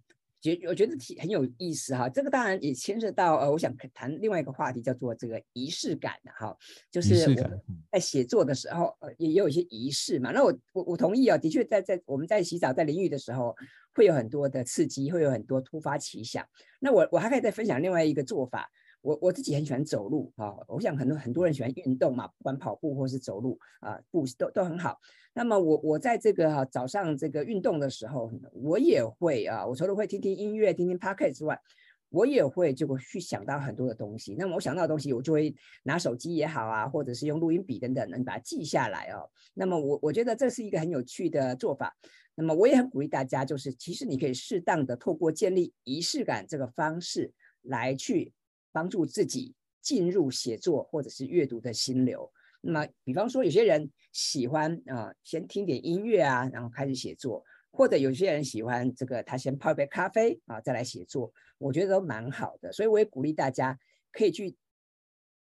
[0.45, 6.55] 觉我觉得挺很有意思哈，这个当然也牵涉到呃，我想谈另外一个话题，叫做这个仪式感的哈，
[6.91, 10.33] 就是我在写作的时候呃，也有一些仪式嘛。
[10.33, 13.57] 那我我我同意啊，的确在在我们在洗澡在淋浴的时候，
[13.95, 16.47] 会有很多的刺激，会有很多突发奇想。
[16.79, 18.71] 那我我还可以再分享另外一个做法。
[19.01, 24.99] 我我自己很喜欢走路啊，我想很多很多人喜欢运动嘛，不管跑步或是走路啊，步都都很好。
[25.35, 31.61] 那么我我在这个哈早上这个运动的时候，我也会啊，我除了会听听音乐、听听 Podcast 之外，
[32.09, 34.35] 我也会就会去想到很多的东西。
[34.39, 39.29] 那么我想到的东西，我就会拿手机也好啊，或者是用录音笔等等，能把它记下来哦。
[39.53, 41.95] 那么我我觉得这是一个很有趣的做法。
[42.35, 48.33] 那么我也很鼓励大家，就是其实你可以适当的透过建立仪式感这个方式来去。
[48.75, 52.29] 帮助自己进入写作或者是阅读的心流。
[52.67, 61.31] 那么，比方说，有些人喜欢啊、先听点音乐啊，然后开始写作；或者有些人喜欢这个，他先泡一杯咖啡啊，再来写作。
[61.59, 63.79] 我觉得都蛮好的，所以我也鼓励大家
[64.13, 64.57] 可以去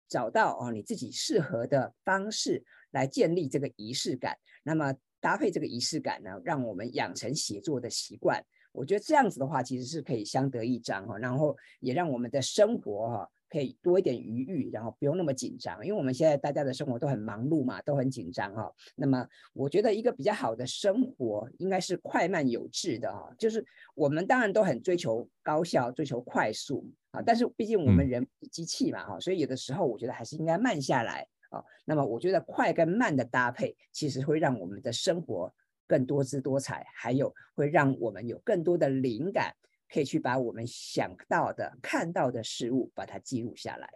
[0.09, 4.37] 找到啊，你自己适合的方式来建立这个仪式感。
[4.63, 8.43] 那么搭配这个仪式感呢，让我们养成写作的习惯。
[8.71, 18.73] 我觉得这样子的话，其实是可以相得益彰哈，然后也让我们的生活哈可以多一点余裕，然后不用那么紧张，因为我们现在大家的生活都很忙碌嘛，都很紧张哈。
[18.95, 23.63] 那么我觉得一个比较好的生活应该是快慢有致的哈，就是
[23.93, 31.63] 我们当然都很追求高效、追求快速啊，但是毕竟我们人机器嘛哈，所以有的时候我觉得还是应该慢下来啊。
[31.85, 35.53] 那么我觉得快跟慢的搭配，其实会让我们的生活。
[35.85, 39.53] 更多姿多彩，还有会让我们有更多的灵感，
[39.93, 43.87] 可以去把我们想到的、看到的事物，把它记录下来。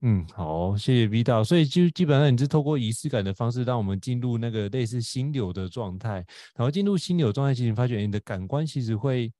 [0.00, 1.44] 嗯，好，谢谢 V 大。
[1.44, 6.24] 所以就基本上你是透过仪式感的方式，让我们进入那个类似心流的状态。
[6.54, 9.30] 然后进入心流状态，其实你发觉你的感官其实会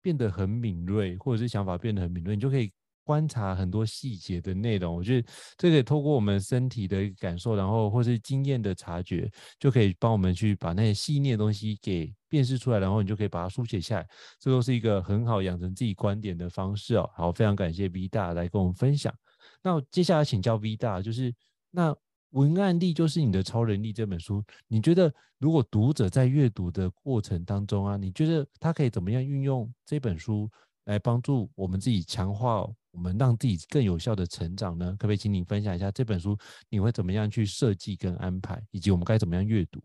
[0.00, 2.70] 变得很敏锐，或者是想法变得很敏锐，你就可以。
[3.04, 14.08] 观察很多细节的内容，我觉得这个透过我们身体的感受，然后或是经验的察觉，就可以帮我们去把那些细腻的东西给辨识出来，然后你就可以把它书写下来。
[14.38, 17.10] 这都是一个很好养成自己观点的方式哦。
[17.14, 19.14] 好，非常感谢 V 大来跟我们分享。
[19.62, 21.34] 那接下来请教 V 大，就是
[21.70, 21.94] 那
[22.30, 30.50] 文案力就是你的超能力这本书，你觉得如果读者在阅读的过程当中啊，你觉得他可以怎么样运用这本书
[30.86, 32.66] 来帮助我们自己强化？
[32.92, 34.90] 我们让自己更有效的成长呢？
[34.98, 36.36] 可不可以请你分享一下这本书
[36.68, 39.82] 你会怎么样去设计跟安排，以及我们该怎么样阅读？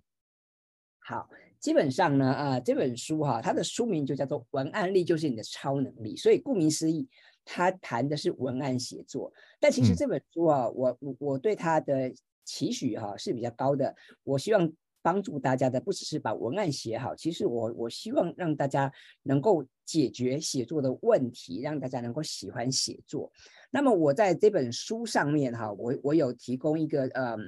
[1.00, 1.26] 好，
[1.60, 7.08] 基本上呢，啊、呃，这本书哈、啊，它的书名就叫做“文案力就是你的超能力”，所以顾名思义，
[7.46, 9.32] 它谈的是文案写作。
[9.60, 12.14] 但其实这本书啊，嗯、我我我对它的
[12.44, 14.72] 期许哈、啊、是比较高的，我希望。
[15.00, 18.92] 帮助大家的不只是把文案写好，其实我我希望让大家
[19.24, 23.32] 能够解决写作的问题，让大家能够喜欢写作。
[23.72, 27.40] 那么我在这本书上面哈，我我有提供一个嗯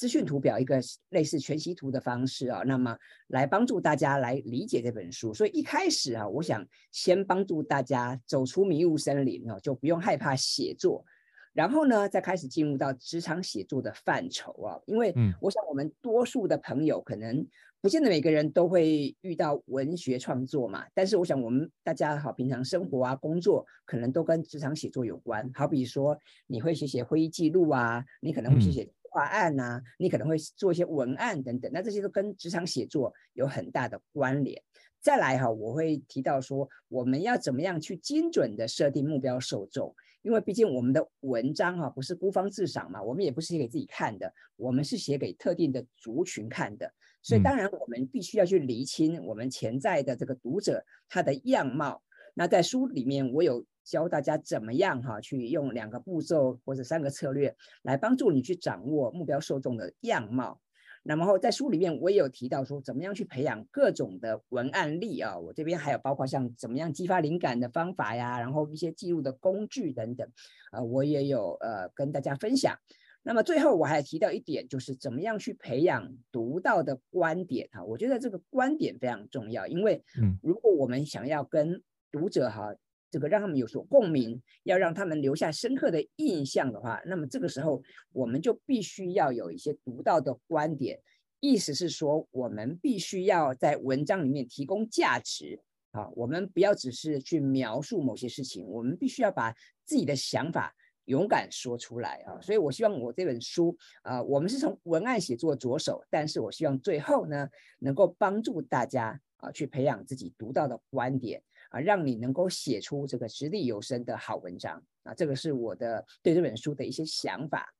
[0.00, 0.80] 资讯图表，一个
[1.10, 2.96] 类似全息图的方式啊，那么
[3.26, 5.34] 来帮助大家来理解这本书。
[5.34, 11.04] 所以一开始啊，我想先帮助大家走出迷雾森林啊，就不用害怕写作。
[11.52, 17.46] 然后呢，再开始进入到职场写作的范畴啊，因为我想我们多数的朋友可能
[17.82, 25.50] 不见得每个人都会遇到文学创作嘛，但是我想我们大家好，平常生活啊、工作可能都跟职场写作有关。
[25.52, 34.62] 好比说，你会写写会议记录啊，你可能会写写计划案啊，你可能会做一些文案等等，那这些都跟职场写作有很大的关联。
[35.00, 39.92] 再来哈，我会提到说，我们要怎么样去精准的设定目标受众。
[40.22, 46.92] 因为毕竟我们的文章哈不是孤芳自赏嘛，我们也不是写给自己看的，我们是写给特定的族群看的，
[47.22, 52.02] 所以当然我们必须要去厘清我们潜在的这个读者他的样貌。
[52.34, 60.60] 那在书里面我有教大家怎么样哈去用两个步骤或者三个策略来帮助你去掌握目标受众的样貌。
[61.02, 65.36] 那么在书里面，我也有提到说，怎么样去培养各种的文案力啊？
[65.36, 70.30] 我这边还有包括像怎么样激发灵感的方法呀，然后一些记录的工具等等，
[70.70, 72.78] 呃，我也有呃跟大家分享。
[73.22, 77.82] 那么最后我还提到一点，就是怎么样去培养独到的观点哈？
[77.82, 80.04] 我觉得这个观点非常重要，因为
[80.42, 81.82] 如果我们想要跟
[82.12, 82.72] 读者哈。
[83.10, 87.82] 这个让他们有所共鸣，要让他们留下深刻的印象的话，那么这个时候
[88.12, 91.00] 我们就必须要有一些独到的观点。
[91.40, 95.58] 意思是说，我们必须要在文章里面提供价值
[95.90, 99.50] 啊，我们不要只是去描述某些事情，我们必须要把
[99.84, 100.74] 自己的想法
[101.06, 102.38] 勇敢说出来啊。
[102.42, 107.48] 所以我希望我这本书啊，我们是从文案写作着手，但是我希望最后呢，
[107.78, 111.42] 能够帮助大家啊，去培养自己独到的观点。
[111.70, 117.72] 啊，让你能够写出这个掷地有声的好文章啊，这个是我的对这本书的一些想法。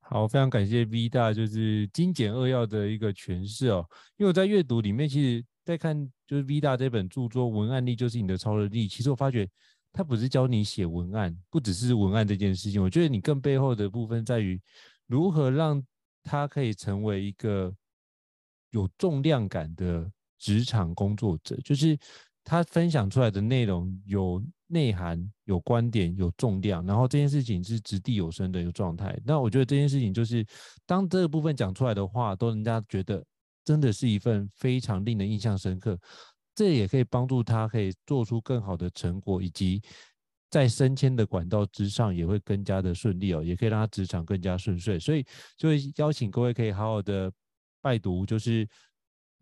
[0.00, 3.88] 好，非常感谢 V 大就是精简扼要的一个诠释哦。
[4.18, 9.48] 因为我在阅读里面，其实在看就是 V 大这本著作《文案力就是你的超能力》，其实我发觉
[9.90, 12.82] 它不是教你写文案，不只是文案这件事情。
[12.82, 14.60] 我觉得你更背后的部分在于
[15.06, 15.82] 如何让
[16.22, 17.74] 它可以成为一个
[18.72, 21.98] 有重量感的职场工作者，就是。
[22.44, 29.18] 他分享出来的内容有内涵、有观点、有重量，然后这件事情是掷地有声的一个状态。
[29.24, 30.44] 那我觉得这件事情就是，
[30.84, 33.24] 当这个部分讲出来的话，都人家觉得
[33.64, 35.98] 真的是一份非常令人印象深刻。
[36.54, 39.80] 这也可以帮助他可以做出更好的成果，以及
[40.50, 44.98] 在升迁的管道之上也会更加的顺利哦，也可以让他职场更加顺遂。
[44.98, 45.24] 所以
[45.56, 47.32] 就会邀请各位可以好好的
[47.80, 48.68] 拜读，就是。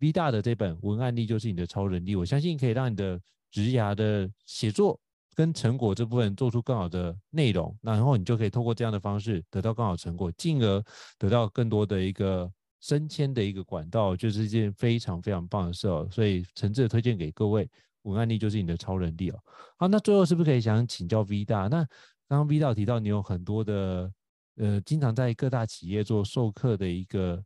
[0.02, 3.20] V 大的这本文案力就是你的超能力，我相信可以让你的
[3.52, 4.98] 职涯的写作
[5.36, 10.84] 跟成果这部分做出更好的内容，那然后你就可以透过这样的方式得到更好成果，进而
[11.18, 12.50] 得到更多的一个
[12.80, 16.08] 升迁的一个管道，就是一件非常非常棒的事哦。
[16.10, 17.70] 所以诚挚的推荐给各位，
[18.02, 19.38] 文案力就是你的超能力哦。
[19.76, 21.68] 好，那最后是不是可以想请教 V 大？
[21.68, 21.86] 那
[22.28, 24.12] 刚刚 V 大提到你有很多的
[24.56, 27.40] 呃，经常在各大企业做授课的一个。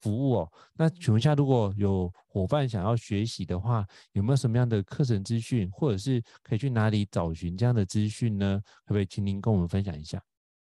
[0.00, 8.60] 服务哦，那请问一下，如果有伙伴想要学习的话，有没有什么样的课程资讯，或者是可以去哪里找寻这样的资讯呢？
[8.84, 10.22] 可不可以请您跟我们分享一下？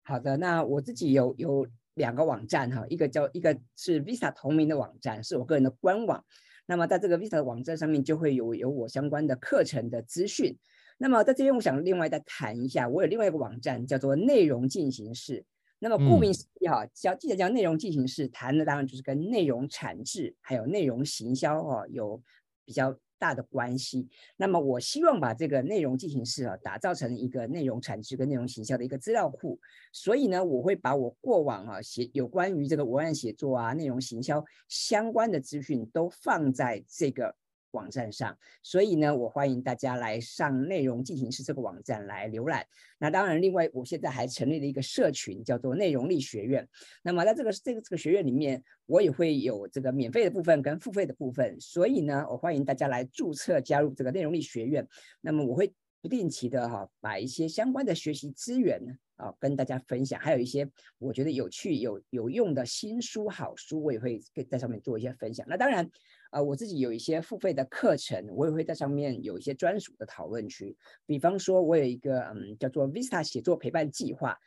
[0.03, 6.23] 好的，那我自己有有两个网站哈，一个叫一个是 Visa 同名的网站，是我个人的官网。
[6.65, 10.57] 那么在这个 Visa 的网站上面，就会有有我相关的课程的资讯。
[10.97, 15.45] 那么在这边，我想另外再谈一下，我有另外一个网站叫做内容进行式。
[15.80, 22.21] 那么顾名思义哈，叫记得叫内容进行式，谈的当然就是跟内容产制还有内容行销哈有
[22.65, 24.07] 比较大的关系。
[24.36, 29.59] 那么我希望把这个内容进行式啊打造成一个内容产制跟内容行销的一个资料库。
[29.91, 37.36] 所以呢，我会把我过往啊写有关于这个文案写作啊、内容行销相关的资讯都放在这个。
[37.72, 42.65] 网站上，所以呢，我欢迎大家来上内容进行式这个网站来浏览。
[42.97, 46.68] 那当然，另外我现在还成立了一个社群，叫做内容力学院。
[47.03, 51.59] 那么在这个这个这个学院里面，我也会有这个免费的部分跟付费的部分。
[51.59, 54.88] 所以呢，我欢迎大家来注册加入这个内容力学院。
[55.22, 58.82] 那么我会不定期的哈，把一些相关的学习资源
[59.18, 65.45] 啊跟大家分享，还有一些我觉得有趣有有用的新书好书，我也会在上面做一些分享。
[65.49, 65.89] 那当然。
[66.38, 70.77] 呃，我自己有一些付费的课程，我也会在上面有一些专属的讨论区。
[71.07, 74.38] 比方说，我有一个嗯叫做 Vista 写作陪伴计划，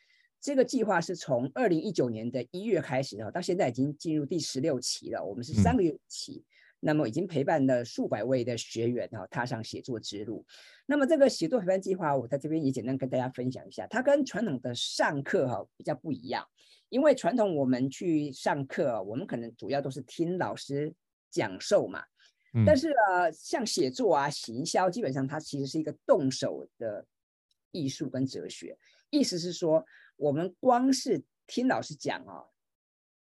[0.41, 5.25] 这个计划是从二零一九年的一月开始的，到现在已经进入第十六期了。
[5.25, 6.45] 我们是三个月期，
[6.79, 10.47] 那么已经陪伴了数百位的学员哈踏上写作之路。
[10.87, 16.47] 那么这个写作陪伴计划，我在这边也简单跟大家分享一下，它跟传统的上课哈比较不一样，
[16.89, 20.95] 因为传统我们去上课，我们可能主要都是听老师。
[21.31, 22.05] 讲授嘛，
[22.67, 27.07] 但是呢，像写作啊、行销，基本上它其实是一个动手的
[27.71, 28.77] 艺术跟哲学。
[29.11, 29.85] 意思是说，
[30.17, 32.49] 我们光是听老师讲哦，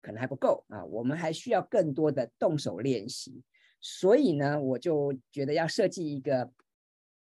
[0.02, 3.44] 可能还不够啊，我们还需要更多的动手练习。
[3.80, 6.52] 所以呢，我就觉得要设计一个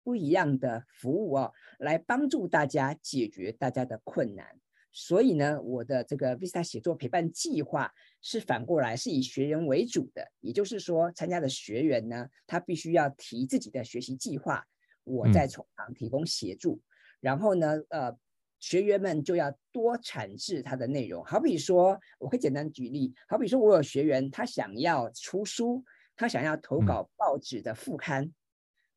[0.04, 4.60] 不一样的服务哦，来帮助大家解决大家的困难。
[5.02, 7.90] 所以呢，我的这个 Vista 写作陪伴计划
[8.22, 14.66] 是反过来是以学员为主的，也就是说，参加的学员呢，他必须要提自己的学习计划，
[15.06, 16.74] 我在从旁提供协助。
[16.74, 16.84] 嗯、
[17.22, 18.14] 然后呢，呃，
[18.60, 21.24] 学员们就要多产制他的内容。
[21.24, 25.82] 好比说，我可以简单举例，好比说我有学员他想要出书。
[26.22, 28.34] 他想要投稿报纸的副刊，嗯、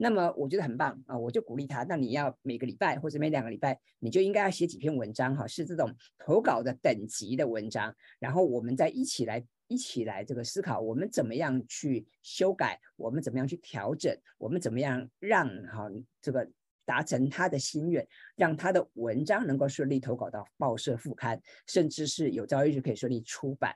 [0.03, 1.85] 那么我觉得很棒啊，我就鼓励他。
[1.85, 7.95] 那你要每个礼拜或者每两个礼拜，你就应该要写几篇文章哈，是这种投稿的等级的文章。
[8.19, 15.89] 然后我们再一起来一起来这个思考，我们怎么样去修改，我们怎么样去调整，我们怎么样让哈
[16.21, 16.51] 这个
[16.85, 23.73] 达成他的心愿，让他的文章能够顺利投稿到报社副刊，甚至是有朝一日可以顺利出版。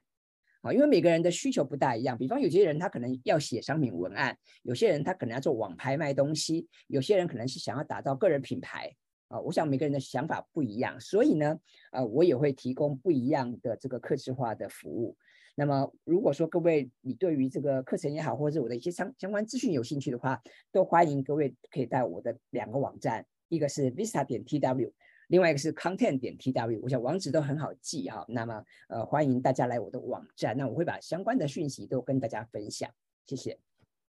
[0.67, 8.93] 啊因为每个人的需求不大一样，比方有些人他可能要写商品文案，有些人他可能要做网拍卖东西，有些人可能是想要打造个人品牌
[9.29, 9.39] 啊。
[9.41, 11.57] 我想每个人的想法不一样，所以呢，
[11.93, 15.17] 呃，我也会提供不一样的这个客制化的服务。
[15.55, 20.43] 那么如果说各位你对于这个课程也好，或者我的一些相相关资讯有兴趣的话，
[20.73, 24.91] 都欢迎各位可以在我的两个网站，一个是 Vista 点 TW。
[25.29, 28.25] 另外一个是 content 点 tw，我想网址都很好记哈。
[28.29, 32.89] 那么呃，欢迎大家来我的网站，那我会把相关的讯息都跟大家分享。
[33.25, 33.59] 谢谢。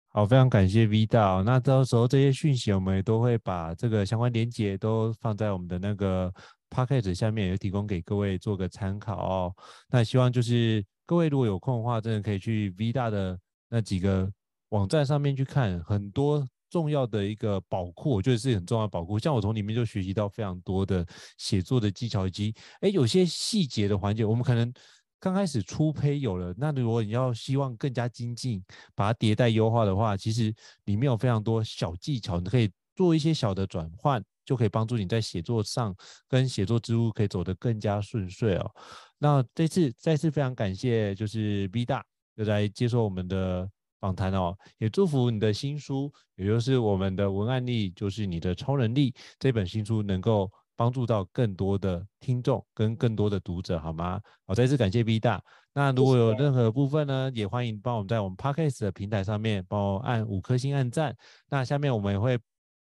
[0.08, 1.42] 好，非常感谢 V 大。
[1.44, 6.32] 那到时候这些讯息我们也都会把这个相关连接都放在我们的那个
[6.68, 9.54] podcast 下面，也提供给各位做个参考哦。
[9.88, 13.38] 那希望就是各位如果有空的话，真的可以去 V 大的
[13.68, 14.28] 那几个
[14.70, 16.46] 网站上面去看很多。
[16.71, 19.18] 重要的一个宝库，我觉得是很重要的宝库。
[19.18, 21.05] 像我从里面就学习到非常多的
[21.37, 24.73] 写作的技巧，以及哎，有些细节的环节，我们可能
[25.18, 28.62] 刚开始初胚有了，那如果你要希望更加精进，
[28.95, 30.55] 把它迭代优化的话，其实
[30.85, 35.95] 里面有非常多小技巧，你可以做一些小的转换，就可以帮助你在写作上
[36.29, 38.71] 跟写作之路可以走得更加顺遂哦。
[39.18, 42.05] 那这次再次非常感谢，就是 V 大
[42.37, 43.68] 又来接受我们的。
[44.01, 54.20] 访谈哦，也祝福你的新书，也就是我们的文案力，就是你的超能力这本新书，能够帮助到更多的听众跟更多的读者，好吗？
[54.46, 55.42] 好，再次感谢 V 大。
[55.72, 61.14] 那如果有任何部分呢，也欢迎帮我们在我们 Podcast 的平台上面帮我按五颗星按赞。
[61.48, 62.38] 那下面我们也会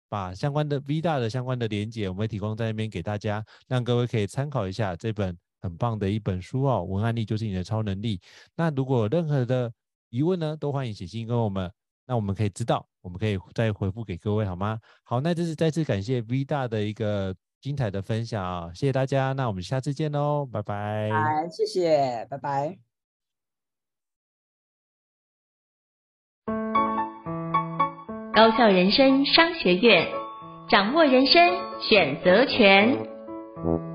[0.09, 6.83] 把相关的 V 大的相关的连接，我们会提供在那边给大家，让各位可以参考一下这本很棒的一本书哦。
[6.83, 8.21] 文案力就是你的超能力。
[8.55, 9.73] 那如果有任何的
[10.09, 11.71] 疑问呢，都欢迎写信跟我们，
[12.05, 14.79] 那我们可以知道，我们可以再回复给各位，好吗？
[15.03, 21.09] 好，那这是再次感谢 V 大的一个精彩的分享啊，谢谢大家，那我们下次见喽，拜拜。
[21.11, 22.77] 好，谢谢，拜拜。
[28.33, 30.07] 高校人生商学院，
[30.69, 31.41] 掌握人生
[31.81, 33.86] 选择权。